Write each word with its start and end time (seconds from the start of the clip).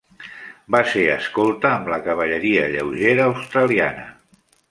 Va 0.75 0.79
ser 0.93 1.03
escolta 1.15 1.73
amb 1.73 1.91
la 1.93 1.99
cavalleria 2.07 2.65
lleugera 2.77 3.31
australiana. 3.35 4.09